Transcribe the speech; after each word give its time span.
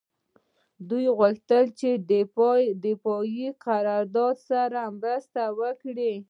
دوی 0.89 1.05
غوښتل 1.19 1.65
چې 1.79 1.89
د 2.09 2.11
دفاعي 2.91 3.47
قراردادي 3.65 4.41
سره 4.49 4.79
مرسته 4.99 5.41
وکړي 5.59 6.13